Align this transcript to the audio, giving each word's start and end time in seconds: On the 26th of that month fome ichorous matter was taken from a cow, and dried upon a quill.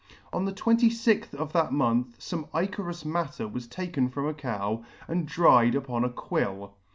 On 0.33 0.45
the 0.45 0.51
26th 0.51 1.35
of 1.35 1.53
that 1.53 1.71
month 1.71 2.17
fome 2.17 2.49
ichorous 2.55 3.05
matter 3.05 3.47
was 3.47 3.67
taken 3.67 4.09
from 4.09 4.25
a 4.27 4.33
cow, 4.33 4.83
and 5.07 5.27
dried 5.27 5.75
upon 5.75 6.03
a 6.03 6.09
quill. 6.09 6.73